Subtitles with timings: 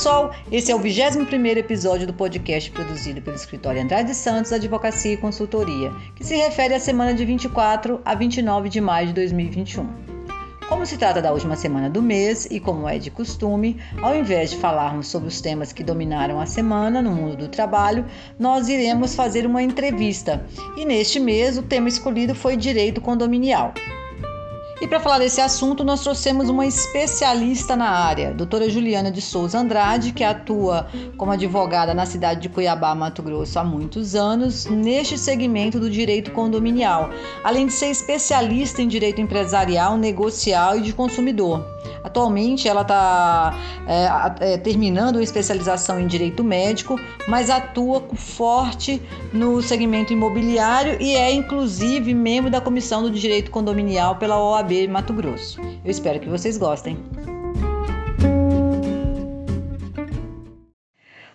[0.00, 5.16] Pessoal, esse é o 21 episódio do podcast produzido pelo escritório Andrade Santos Advocacia e
[5.18, 9.86] Consultoria, que se refere à semana de 24 a 29 de maio de 2021.
[10.70, 14.52] Como se trata da última semana do mês e como é de costume, ao invés
[14.52, 18.06] de falarmos sobre os temas que dominaram a semana no mundo do trabalho,
[18.38, 20.46] nós iremos fazer uma entrevista.
[20.78, 23.74] E neste mês o tema escolhido foi direito condominial.
[24.80, 29.58] E para falar desse assunto, nós trouxemos uma especialista na área, doutora Juliana de Souza
[29.58, 30.88] Andrade, que atua
[31.18, 36.30] como advogada na cidade de Cuiabá, Mato Grosso, há muitos anos, neste segmento do direito
[36.30, 37.10] condominial,
[37.44, 41.62] além de ser especialista em direito empresarial, negocial e de consumidor.
[42.02, 43.54] Atualmente ela está
[43.86, 51.14] é, é, terminando uma especialização em direito médico, mas atua forte no segmento imobiliário e
[51.14, 55.60] é inclusive membro da comissão do direito condominial pela OAB Mato Grosso.
[55.84, 56.96] Eu espero que vocês gostem.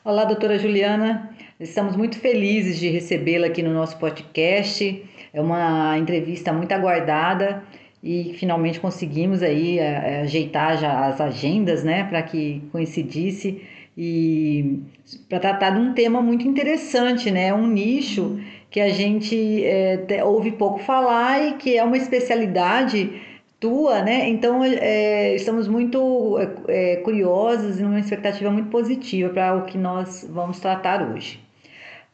[0.06, 1.36] Olá, doutora Juliana.
[1.60, 5.04] Estamos muito felizes de recebê-la aqui no nosso podcast.
[5.34, 7.62] É uma entrevista muito aguardada
[8.02, 13.62] e finalmente conseguimos aí é, ajeitar já as agendas, né, para que coincidisse
[13.98, 14.80] e
[15.28, 18.40] para tratar de um tema muito interessante, né, um nicho
[18.76, 23.22] que a gente é, ouve pouco falar e que é uma especialidade
[23.58, 24.28] tua, né?
[24.28, 30.28] Então é, estamos muito é, curiosos e numa expectativa muito positiva para o que nós
[30.30, 31.40] vamos tratar hoje.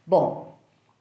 [0.06, 0.56] Bom,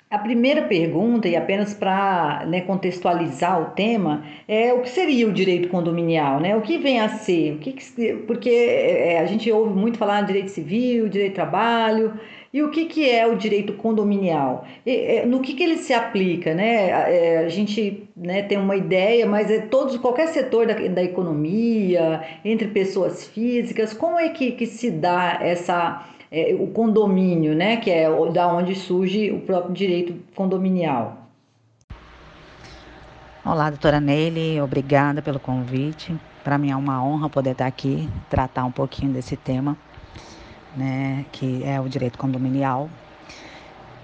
[0.10, 5.32] a primeira pergunta, e apenas para né, contextualizar o tema, é o que seria o
[5.32, 6.56] direito condominial, né?
[6.56, 7.54] O que vem a ser?
[7.54, 11.36] O que, que porque é, a gente ouve muito falar de direito civil, direito de
[11.36, 12.20] trabalho,
[12.54, 14.66] e o que, que é o direito condominial?
[14.86, 16.90] E, é, no que, que ele se aplica, né?
[16.90, 22.22] É, a gente né, tem uma ideia, mas é todos, qualquer setor da, da economia,
[22.44, 27.92] entre pessoas físicas, como é que, que se dá essa é, o condomínio, né, que
[27.92, 31.18] é da onde surge o próprio direito condominial.
[33.44, 36.16] Olá, doutora Neile, obrigada pelo convite.
[36.44, 39.76] Para mim é uma honra poder estar aqui, tratar um pouquinho desse tema,
[40.76, 42.90] né, que é o direito condominial.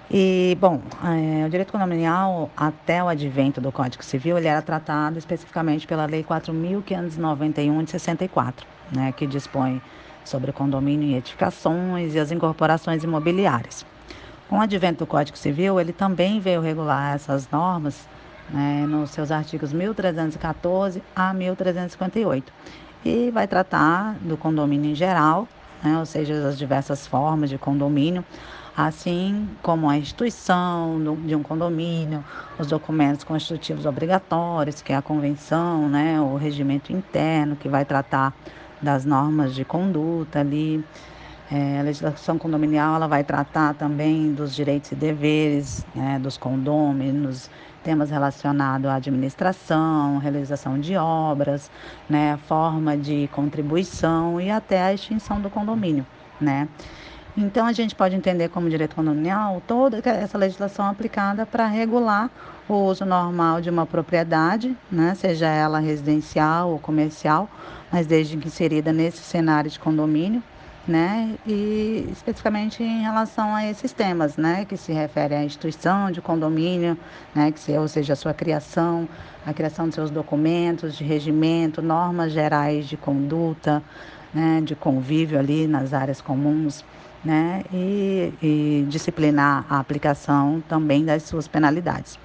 [0.09, 5.17] E, bom, é, o direito condominial, até o advento do Código Civil, ele era tratado
[5.19, 9.81] especificamente pela Lei 4.591 de 64, né, que dispõe
[10.23, 13.85] sobre condomínio e edificações e as incorporações imobiliárias.
[14.49, 18.07] Com o advento do Código Civil, ele também veio regular essas normas
[18.49, 22.53] né, nos seus artigos 1314 a 1358
[23.03, 25.47] e vai tratar do condomínio em geral,
[25.83, 28.23] né, ou seja, as diversas formas de condomínio,
[28.75, 32.23] assim como a instituição de um condomínio,
[32.59, 38.33] os documentos constitutivos obrigatórios, que é a convenção, né, o regimento interno, que vai tratar
[38.81, 40.83] das normas de conduta ali.
[41.49, 47.49] É, a legislação condominial ela vai tratar também dos direitos e deveres né, dos condôminos,
[47.81, 51.71] temas relacionados à administração, realização de obras,
[52.09, 56.05] né, forma de contribuição e até a extinção do condomínio,
[56.39, 56.67] né?
[57.37, 62.29] Então a gente pode entender como direito condominial toda essa legislação aplicada para regular
[62.67, 67.47] o uso normal de uma propriedade, né, seja ela residencial ou comercial,
[67.89, 70.43] mas desde que inserida nesse cenário de condomínio,
[70.87, 76.21] né, e especificamente em relação a esses temas, né, que se refere à instituição de
[76.21, 76.97] condomínio,
[77.35, 79.07] né, que se, ou seja, a sua criação,
[79.45, 83.83] a criação de seus documentos de regimento, normas gerais de conduta,
[84.33, 86.85] né, de convívio ali nas áreas comuns,
[87.23, 92.17] né, e, e disciplinar a aplicação também das suas penalidades.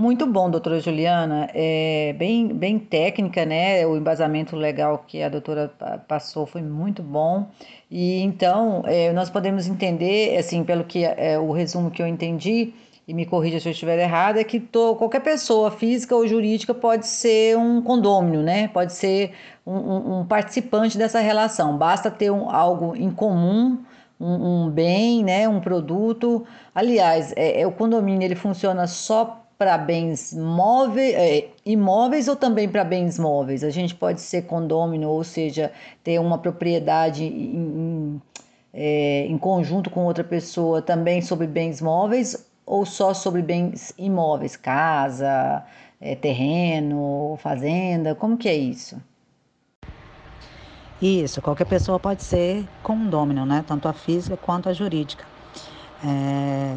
[0.00, 1.50] Muito bom, doutora Juliana.
[1.52, 3.86] É bem, bem técnica, né?
[3.86, 5.70] O embasamento legal que a doutora
[6.08, 7.50] passou foi muito bom.
[7.90, 12.72] E então, é, nós podemos entender, assim, pelo que é, o resumo que eu entendi,
[13.06, 16.72] e me corrija se eu estiver errado, é que tô, qualquer pessoa, física ou jurídica,
[16.72, 18.68] pode ser um condômino, né?
[18.68, 19.32] Pode ser
[19.66, 21.76] um, um, um participante dessa relação.
[21.76, 23.76] Basta ter um, algo em comum
[24.18, 26.46] um, um, bem, né, um produto.
[26.74, 32.66] Aliás, é, é, o condomínio ele funciona só para bens móveis, é, imóveis ou também
[32.66, 33.62] para bens móveis?
[33.62, 35.70] A gente pode ser condômino, ou seja,
[36.02, 38.18] ter uma propriedade em,
[38.72, 44.56] é, em conjunto com outra pessoa também sobre bens móveis ou só sobre bens imóveis,
[44.56, 45.62] casa,
[46.00, 48.14] é, terreno, fazenda?
[48.14, 48.96] Como que é isso?
[51.02, 53.62] Isso, qualquer pessoa pode ser condômino, né?
[53.66, 55.29] Tanto a física quanto a jurídica.
[56.02, 56.76] É,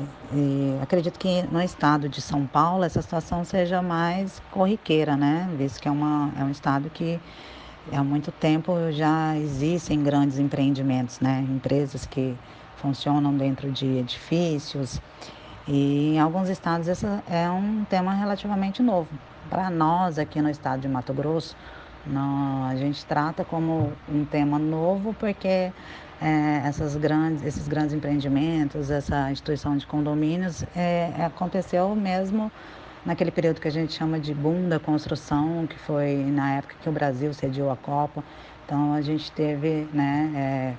[0.81, 5.49] acredito que no estado de São Paulo essa situação seja mais corriqueira, né?
[5.57, 7.19] Visto que é, uma, é um estado que
[7.91, 11.45] há muito tempo já existem grandes empreendimentos, né?
[11.49, 12.37] Empresas que
[12.77, 14.99] funcionam dentro de edifícios
[15.65, 19.07] e em alguns estados esse é um tema relativamente novo.
[19.49, 21.55] Para nós aqui no estado de Mato Grosso,
[22.05, 25.71] não, a gente trata como um tema novo porque
[26.23, 32.49] é, essas grandes, esses grandes empreendimentos, essa instituição de condomínios é, aconteceu mesmo
[33.05, 36.87] naquele período que a gente chama de boom da construção, que foi na época que
[36.87, 38.23] o Brasil cediu a Copa.
[38.65, 40.77] Então a gente teve né,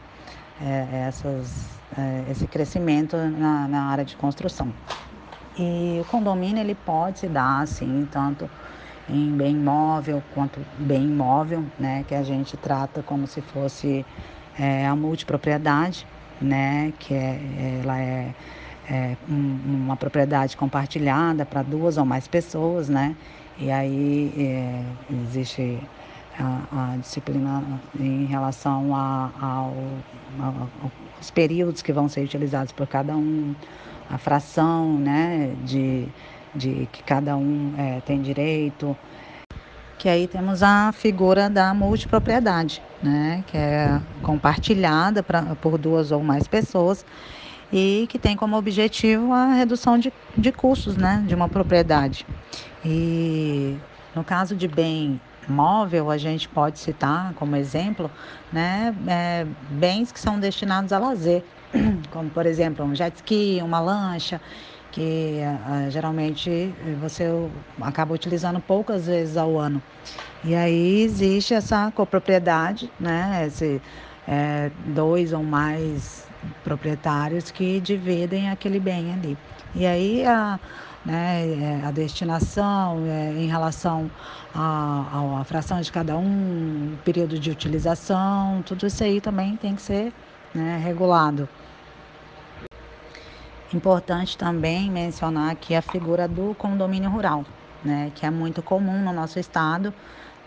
[0.63, 4.73] é, é, essas, é, esse crescimento na, na área de construção.
[5.59, 8.49] E o condomínio ele pode se dar assim, tanto
[9.11, 14.07] em bem móvel quanto bem imóvel, né, que a gente trata como se fosse
[14.59, 16.07] é, a multipropriedade,
[16.41, 18.35] né, que é, ela é,
[18.89, 23.17] é um, uma propriedade compartilhada para duas ou mais pessoas, né,
[23.59, 24.83] e aí é,
[25.23, 25.79] existe
[26.39, 27.63] a, a, disciplina
[27.99, 29.75] em relação a, ao,
[31.19, 33.55] aos períodos que vão ser utilizados por cada um,
[34.11, 36.09] a fração, né, de
[36.55, 38.97] de que cada um é, tem direito.
[39.99, 46.23] Que aí temos a figura da multipropriedade, né, que é compartilhada pra, por duas ou
[46.23, 47.05] mais pessoas
[47.73, 52.27] e que tem como objetivo a redução de, de custos né, de uma propriedade.
[52.85, 53.77] E
[54.15, 58.11] no caso de bem móvel, a gente pode citar como exemplo
[58.53, 61.45] né, é, bens que são destinados a lazer,
[62.11, 64.41] como por exemplo um jet ski, uma lancha
[64.95, 67.25] que uh, geralmente você
[67.81, 69.83] acaba utilizando poucas vezes ao ano.
[70.45, 73.45] E aí existe essa copropriedade, né?
[73.45, 73.83] Esse,
[74.29, 76.27] é, dois ou mais
[76.63, 79.37] proprietários que dividem aquele bem ali.
[79.75, 80.61] E aí a,
[81.05, 84.09] né, a destinação é, em relação
[84.55, 90.13] à fração de cada um, período de utilização, tudo isso aí também tem que ser
[90.55, 91.49] né, regulado.
[93.73, 97.45] Importante também mencionar aqui a figura do condomínio rural,
[97.83, 99.93] né, que é muito comum no nosso estado,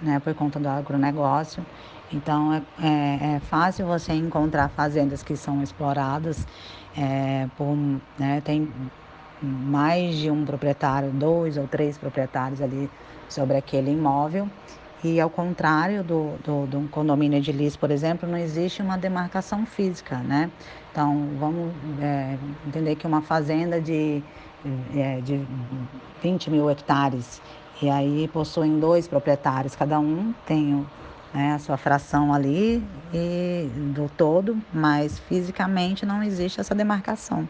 [0.02, 1.66] né, por conta do agronegócio.
[2.14, 6.48] Então é, é, é fácil você encontrar fazendas que são exploradas
[6.96, 7.76] é, por,
[8.18, 8.72] né, tem
[9.42, 12.90] mais de um proprietário, dois ou três proprietários ali
[13.28, 14.50] sobre aquele imóvel.
[15.04, 20.18] E ao contrário do, do, do condomínio lis, por exemplo, não existe uma demarcação física,
[20.18, 20.50] né?
[20.92, 21.72] Então, vamos
[22.02, 22.36] é,
[22.66, 24.24] entender que uma fazenda de,
[24.96, 25.46] é, de
[26.24, 27.40] 20 mil hectares,
[27.80, 30.84] e aí possuem dois proprietários, cada um tem
[31.32, 32.84] né, a sua fração ali
[33.14, 37.48] e do todo, mas fisicamente não existe essa demarcação.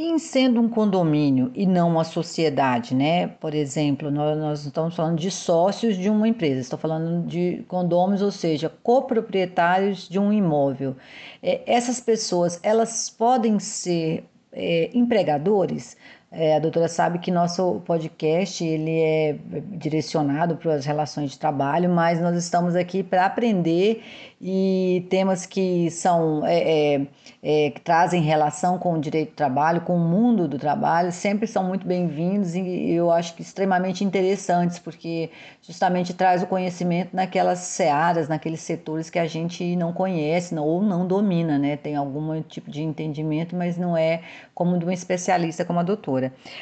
[0.00, 3.26] Em sendo um condomínio e não uma sociedade, né?
[3.26, 8.22] Por exemplo, nós, nós estamos falando de sócios de uma empresa, estou falando de condôminos,
[8.22, 10.94] ou seja, coproprietários de um imóvel.
[11.42, 15.96] É, essas pessoas, elas podem ser é, empregadores?
[16.30, 19.38] É, a doutora sabe que nosso podcast ele é
[19.78, 24.02] direcionado para as relações de trabalho, mas nós estamos aqui para aprender
[24.40, 27.06] e temas que são é, é,
[27.42, 31.46] é, que trazem relação com o direito do trabalho, com o mundo do trabalho, sempre
[31.46, 35.30] são muito bem-vindos e eu acho que extremamente interessantes, porque
[35.62, 41.06] justamente traz o conhecimento naquelas searas, naqueles setores que a gente não conhece ou não
[41.06, 41.76] domina, né?
[41.76, 44.20] Tem algum tipo de entendimento, mas não é
[44.54, 46.17] como de um especialista como a doutora.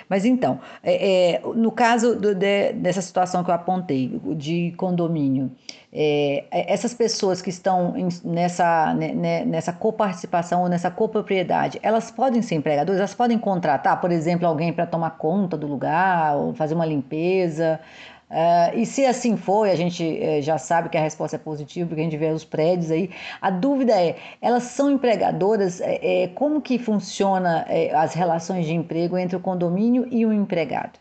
[0.09, 5.51] Mas então, é, é, no caso do, de, dessa situação que eu apontei, de condomínio,
[5.93, 11.79] é, é, essas pessoas que estão em, nessa, né, né, nessa coparticipação ou nessa copropriedade,
[11.83, 16.37] elas podem ser empregadoras, elas podem contratar, por exemplo, alguém para tomar conta do lugar,
[16.37, 17.81] ou fazer uma limpeza.
[18.28, 21.38] Uh, e se assim for, e a gente uh, já sabe que a resposta é
[21.38, 26.25] positiva, porque a gente vê os prédios aí, a dúvida é, elas são empregadoras, é,
[26.25, 27.64] é como que funciona
[27.95, 30.99] as relações de emprego entre o condomínio e o empregado?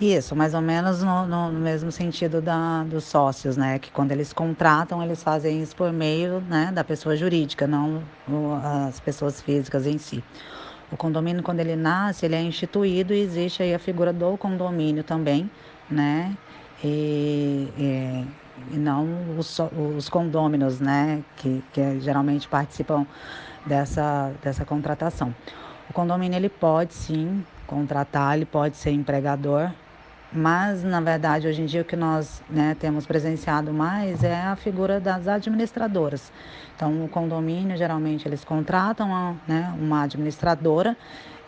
[0.00, 3.80] Isso, mais ou menos no, no, no, mesmo sentido da, dos sócios, né?
[3.80, 8.04] Que quando eles contratam, eles fazem isso por meio né, da pessoa jurídica, não
[8.62, 10.22] as pessoas físicas em si.
[10.92, 15.02] O condomínio, quando ele nasce, ele é instituído e existe aí a figura do condomínio
[15.02, 15.50] também,
[15.90, 16.36] né?
[16.82, 18.26] E, e,
[18.74, 19.06] e não
[19.38, 19.58] os,
[19.96, 21.22] os condôminos, né?
[21.36, 23.06] Que, que geralmente participam
[23.66, 25.34] dessa, dessa contratação.
[25.88, 29.70] O condomínio, ele pode sim contratar, ele pode ser empregador,
[30.30, 34.56] mas, na verdade, hoje em dia o que nós né, temos presenciado mais é a
[34.56, 36.30] figura das administradoras.
[36.76, 40.94] Então, o condomínio, geralmente, eles contratam né, uma administradora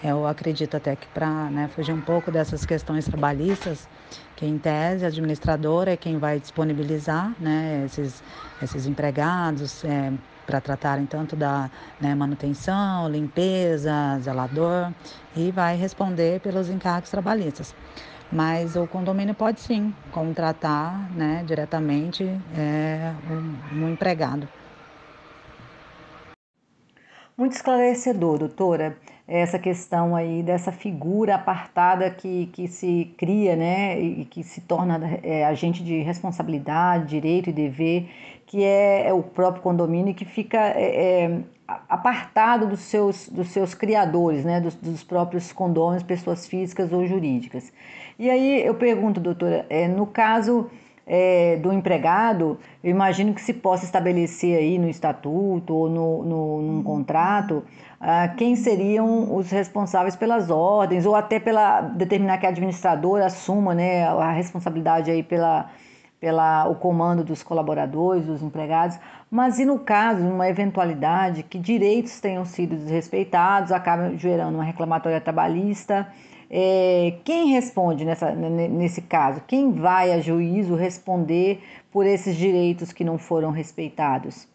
[0.02, 3.86] Eu acredito até que para né, fugir um pouco dessas questões trabalhistas,
[4.34, 8.22] que em tese a administradora é quem vai disponibilizar né, esses,
[8.62, 10.10] esses empregados é,
[10.46, 14.92] para tratarem tanto da né, manutenção, limpeza, zelador
[15.36, 17.74] e vai responder pelos encargos trabalhistas.
[18.32, 24.48] Mas o condomínio pode sim contratar né, diretamente é, um, um empregado.
[27.36, 28.98] Muito esclarecedor, doutora,
[29.30, 35.20] essa questão aí dessa figura apartada que, que se cria, né, e que se torna
[35.22, 38.08] é, agente de responsabilidade, direito e dever,
[38.44, 41.40] que é, é o próprio condomínio que fica é, é,
[41.88, 47.72] apartado dos seus, dos seus criadores, né, dos, dos próprios condôminos, pessoas físicas ou jurídicas.
[48.18, 50.68] E aí eu pergunto, doutora, é, no caso
[51.12, 56.62] é, do empregado, eu imagino que se possa estabelecer aí no estatuto ou no, no,
[56.62, 57.64] num contrato
[58.00, 63.74] ah, quem seriam os responsáveis pelas ordens ou até pela determinar que a administradora assuma
[63.74, 65.68] né, a responsabilidade aí pela,
[66.20, 68.96] pela o comando dos colaboradores, dos empregados,
[69.28, 75.20] mas e no caso, uma eventualidade que direitos tenham sido desrespeitados, acaba gerando uma reclamatória
[75.20, 76.06] trabalhista,
[76.50, 79.40] é, quem responde nessa, nesse caso?
[79.46, 84.48] Quem vai a juízo responder por esses direitos que não foram respeitados?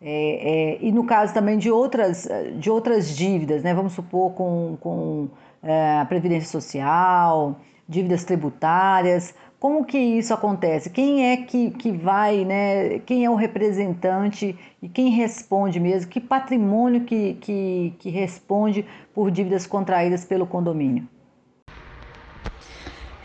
[0.00, 2.26] É, é, e no caso também de outras,
[2.58, 3.74] de outras dívidas, né?
[3.74, 5.28] vamos supor com, com
[5.62, 10.88] é, a Previdência Social, dívidas tributárias, como que isso acontece?
[10.88, 13.00] Quem é que, que vai, né?
[13.00, 16.08] Quem é o representante e quem responde mesmo?
[16.08, 21.08] Que patrimônio que, que, que responde por dívidas contraídas pelo condomínio?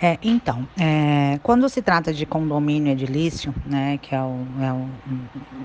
[0.03, 4.85] É, então, é, quando se trata de condomínio edilício, né, que é o, é o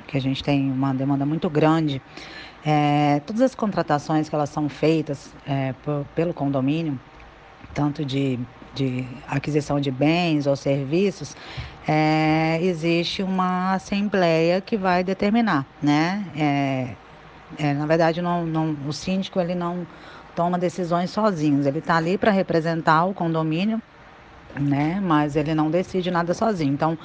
[0.07, 2.01] que a gente tem uma demanda muito grande,
[2.65, 5.75] é, todas as contratações que elas são feitas é,
[6.15, 6.97] pelo condomínio,
[7.75, 8.39] tanto de,
[8.77, 11.35] de aquisição de bens ou serviços,
[11.89, 16.95] é, existe uma assembleia que vai determinar, né?
[17.77, 19.85] Na verdade, não, não, o síndico ele não
[20.37, 23.83] toma decisões sozinho, ele está ali para representar o condomínio
[24.61, 25.01] né?
[25.03, 26.73] Mas ele não decide nada sozinho.
[26.73, 26.99] Então,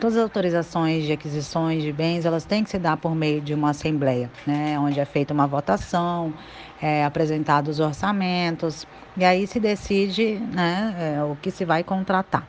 [0.00, 3.54] todas as autorizações de aquisições de bens, elas têm que se dar por meio de
[3.54, 4.78] uma assembleia, né?
[4.78, 6.32] Onde é feita uma votação,
[6.80, 12.46] é, apresentados os orçamentos, e aí se decide, né, é, o que se vai contratar.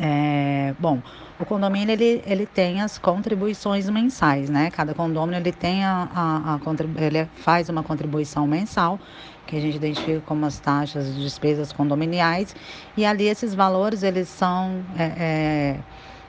[0.00, 1.02] É, bom,
[1.40, 4.70] o condomínio ele, ele tem as contribuições mensais, né?
[4.70, 8.98] Cada condomínio ele tem a, a, a ele faz uma contribuição mensal
[9.46, 12.54] que a gente identifica como as taxas de despesas condominiais
[12.96, 15.80] e ali esses valores eles são é,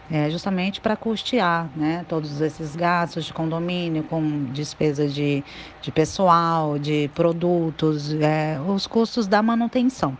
[0.09, 5.43] é, é justamente para custear né, todos esses gastos de condomínio, com despesa de,
[5.81, 10.17] de pessoal, de produtos, é, os custos da manutenção.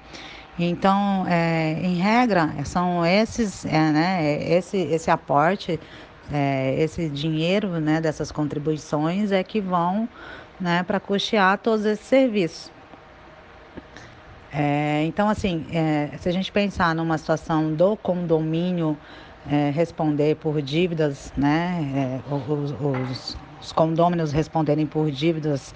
[0.59, 5.79] Então, é, em regra, são esses, é, né, esse, esse aporte,
[6.31, 10.07] é, esse dinheiro né, dessas contribuições é que vão
[10.59, 12.69] né, para custear todos esses serviços.
[14.51, 18.97] É, então, assim, é, se a gente pensar numa situação do condomínio
[19.49, 25.73] é, responder por dívidas, né, é, os, os, os, condôminos responderem por dívidas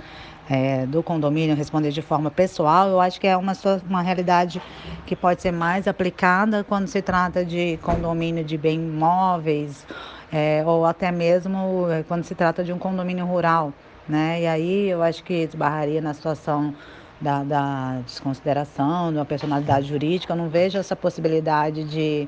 [0.50, 3.54] é, do condomínio, responder de forma pessoal, eu acho que é uma,
[3.88, 4.62] uma realidade
[5.06, 9.86] que pode ser mais aplicada quando se trata de condomínio de bem imóveis,
[10.32, 13.74] é, ou até mesmo quando se trata de um condomínio rural,
[14.08, 16.74] né, e aí eu acho que esbarraria na situação
[17.22, 22.28] da, da desconsideração de uma personalidade jurídica, eu não vejo essa possibilidade de,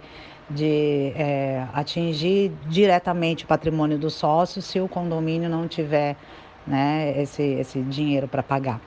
[0.50, 6.16] de é, atingir diretamente o patrimônio do sócio se o condomínio não tiver
[6.66, 8.82] né, esse, esse dinheiro para pagar.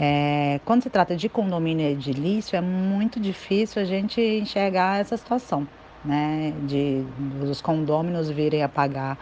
[0.00, 5.66] É, quando se trata de condomínio edilício, é muito difícil a gente enxergar essa situação,
[6.04, 7.04] né, de
[7.42, 9.18] os condôminos virem a pagar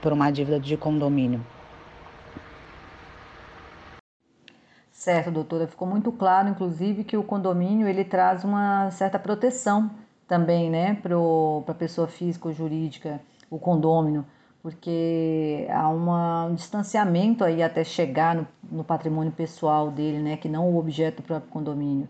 [0.00, 1.40] por uma dívida de condomínio.
[4.90, 5.66] Certo, doutora.
[5.66, 9.90] Ficou muito claro, inclusive, que o condomínio ele traz uma certa proteção
[10.26, 11.14] também, né, para
[11.68, 14.26] a pessoa física ou jurídica, o condômino,
[14.62, 20.48] porque há uma, um distanciamento aí até chegar no, no patrimônio pessoal dele, né, que
[20.48, 22.08] não o objeto do próprio condomínio.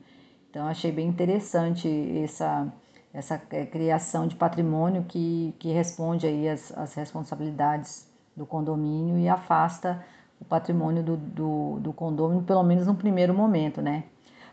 [0.50, 1.88] Então, achei bem interessante
[2.25, 2.67] essa,
[3.12, 9.28] essa é, criação de patrimônio que, que responde aí as, as responsabilidades do condomínio e
[9.28, 10.02] afasta
[10.40, 14.05] o patrimônio do, do, do condomínio, pelo menos no primeiro momento, né?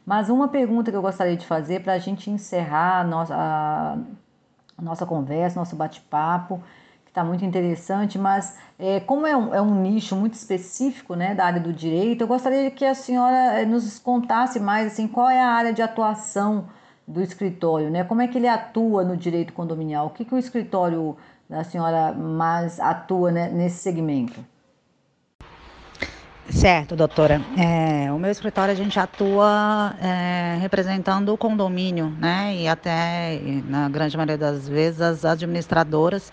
[0.06, 3.36] Mas uma pergunta que eu gostaria de fazer para a gente encerrar a nossa,
[4.78, 6.62] a nossa conversa, nosso bate-papo,
[7.16, 11.46] está muito interessante, mas é, como é um, é um, nicho muito específico né, da
[11.46, 15.40] área do direito, eu gostaria que a senhora é, nos contasse mais assim, qual é
[15.42, 16.68] a área de atuação
[17.08, 18.04] do escritório, né?
[18.04, 21.16] como é que ele atua no direito condominial, o que, que o escritório
[21.50, 24.44] da senhora mais atua né, nesse segmento?
[26.50, 27.42] Certo, doutora.
[27.58, 32.56] É, o meu escritório a gente atua é, representando o condomínio, né?
[32.56, 36.32] E até, na grande maioria das vezes, as administradoras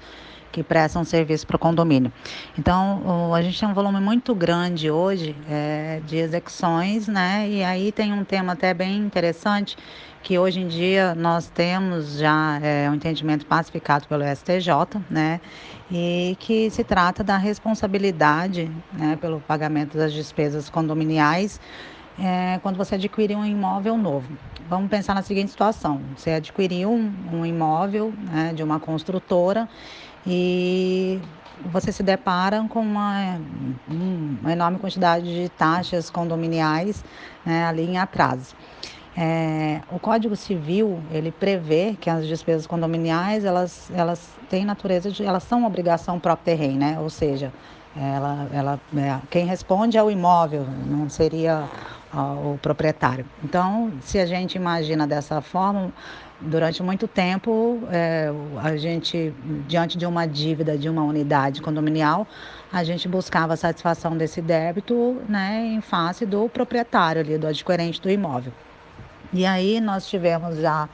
[0.52, 2.12] que prestam serviço para o condomínio.
[2.59, 7.49] Então, a gente tem um volume muito grande hoje é, de execuções, né?
[7.49, 9.76] E aí tem um tema até bem interessante
[10.23, 15.40] que hoje em dia nós temos já é, um entendimento pacificado pelo STJ, né?
[15.90, 21.61] E que se trata da responsabilidade né, pelo pagamento das despesas condominiais
[22.19, 24.28] é, quando você adquirir um imóvel novo.
[24.69, 29.69] Vamos pensar na seguinte situação: você adquiriu um, um imóvel né, de uma construtora
[30.26, 31.21] e
[31.64, 33.38] você se depara com uma,
[33.88, 37.04] uma enorme quantidade de taxas condominiais
[37.45, 38.54] né, ali em atraso.
[39.14, 45.23] É, o Código Civil ele prevê que as despesas condominiais elas, elas têm natureza de
[45.23, 46.99] elas são obrigação própria terreno, né?
[46.99, 47.52] Ou seja,
[47.95, 51.69] ela, ela, é, quem responde é o imóvel, não seria
[52.14, 53.25] ó, o proprietário.
[53.42, 55.92] Então, se a gente imagina dessa forma,
[56.40, 58.31] durante muito tempo é,
[58.62, 59.33] a gente
[59.69, 62.26] diante de uma dívida de uma unidade condominial
[62.73, 68.00] a gente buscava a satisfação desse débito né, em face do proprietário ali, do adquirente
[68.00, 68.52] do imóvel.
[69.33, 70.88] E aí nós tivemos já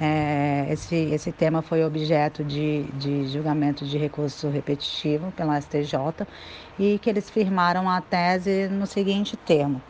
[0.00, 6.26] é, esse, esse tema foi objeto de, de julgamento de recurso repetitivo pela STJ
[6.78, 9.80] e que eles firmaram a tese no seguinte termo.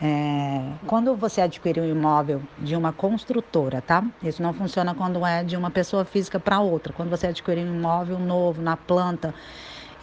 [0.00, 4.04] É, quando você adquire um imóvel de uma construtora, tá?
[4.22, 6.92] Isso não funciona quando é de uma pessoa física para outra.
[6.92, 9.34] Quando você adquire um imóvel novo na planta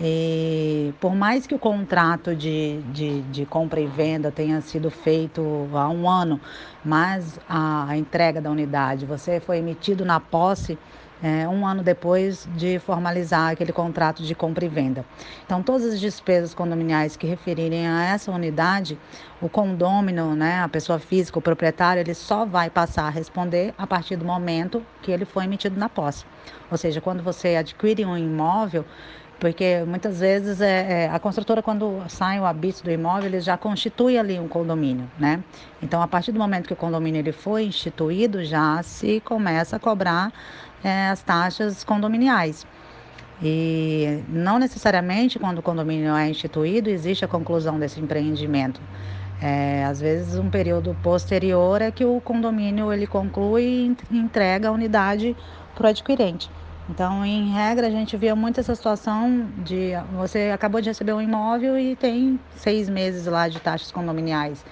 [0.02, 5.70] e por mais que o contrato de, de, de, compra e venda tenha sido feito
[5.74, 6.42] há um ano,
[6.84, 10.78] mas a, a entrega da unidade, você foi emitido na posse
[11.24, 15.06] é, um ano depois de formalizar aquele contrato de compra e venda.
[15.46, 19.00] Então, todas as despesas condominiais que referirem a essa unidade,
[19.42, 23.88] o condômino, né, a pessoa física, o proprietário, ele só vai passar a responder a
[23.88, 26.26] partir do momento que ele foi emitido na posse.
[26.70, 28.84] Ou seja, quando você adquire um imóvel,
[29.44, 33.58] porque muitas vezes é, é, a construtora, quando sai o habite do imóvel, ele já
[33.58, 35.44] constitui ali um condomínio, né?
[35.82, 39.80] Então, a partir do momento que o condomínio ele foi instituído, já se começa a
[39.80, 40.32] cobrar
[40.82, 42.66] é, as taxas condominiais.
[43.42, 48.80] E não necessariamente quando o condomínio é instituído existe a conclusão desse empreendimento.
[49.42, 54.72] É, às vezes um período posterior é que o condomínio ele conclui e entrega a
[54.72, 55.36] unidade
[55.76, 56.50] para o adquirente.
[56.90, 61.22] Então, em regra, a gente via muito essa situação de você acabou de receber um
[61.22, 64.66] imóvel e tem seis meses lá de taxas condominiais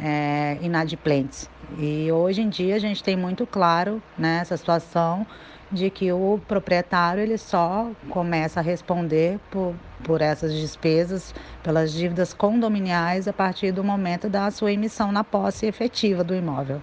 [0.00, 1.50] é, inadimplentes.
[1.76, 5.26] E hoje em dia a gente tem muito claro né, essa situação
[5.70, 12.32] de que o proprietário ele só começa a responder por, por essas despesas, pelas dívidas
[12.32, 16.80] condominiais, a partir do momento da sua emissão na posse efetiva do imóvel.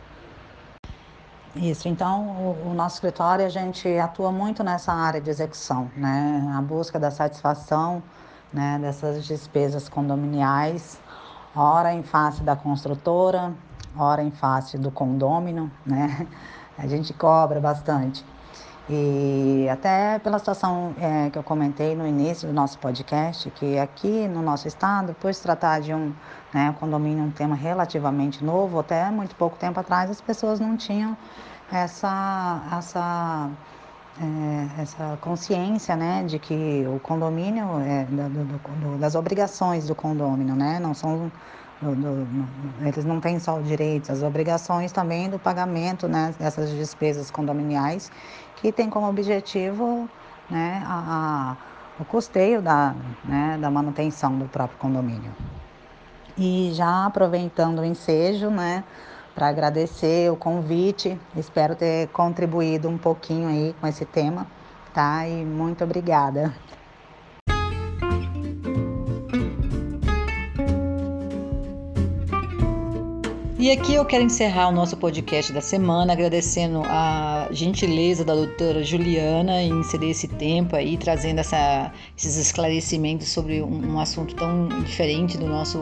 [1.55, 6.53] Isso, então o, nosso escritório a gente atua muito nessa área de execução, né?
[6.53, 8.03] A busca da satisfação
[8.51, 10.99] né, dessas despesas condominiais,
[11.55, 13.53] ora em face da construtora,
[13.97, 16.27] ora em face do condômino, né?
[16.77, 18.25] A gente cobra bastante.
[18.87, 24.27] E até pela situação é, que eu comentei no início do nosso podcast, que aqui
[24.27, 26.13] no nosso estado, por se tratar de um
[26.53, 31.17] né, condomínio, um tema relativamente novo, até muito pouco tempo atrás as pessoas não tinham
[31.71, 33.49] essa, essa,
[34.21, 40.55] é, essa consciência né, de que o condomínio, é, do, do, das obrigações do condomínio,
[40.55, 41.31] né, não são
[41.81, 48.09] do, eles não têm só direitos, as obrigações também do pagamento né, dessas despesas condominiais,
[48.55, 50.09] que tem como objetivo
[50.49, 51.57] né, a,
[51.97, 55.31] a, o custeio da, né, da manutenção do próprio condomínio.
[56.37, 58.83] E já aproveitando o ensejo, né,
[59.33, 64.47] para agradecer o convite, espero ter contribuído um pouquinho aí com esse tema,
[64.93, 65.27] tá?
[65.27, 66.53] E muito obrigada.
[73.65, 78.83] E aqui eu quero encerrar o nosso podcast da semana agradecendo a gentileza da doutora
[78.83, 84.67] Juliana em inserir esse tempo aí, trazendo essa, esses esclarecimentos sobre um, um assunto tão
[84.83, 85.79] diferente do nosso,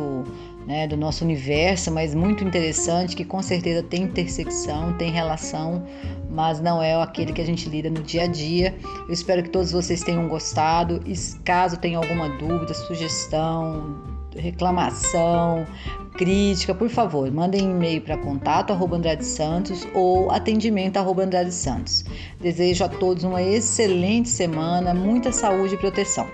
[0.65, 5.85] né, do nosso universo, mas muito interessante, que com certeza tem intersecção, tem relação,
[6.31, 8.73] mas não é aquele que a gente lida no dia a dia.
[9.09, 11.01] Eu espero que todos vocês tenham gostado.
[11.05, 14.01] E caso tenham alguma dúvida, sugestão,
[14.37, 15.65] reclamação,
[16.13, 22.05] crítica, por favor, mandem e-mail para contato arroba Andrade Santos ou atendimento arroba Andrade Santos.
[22.39, 26.27] Desejo a todos uma excelente semana, muita saúde e proteção.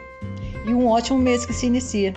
[0.66, 2.14] E um ótimo mês que se inicia.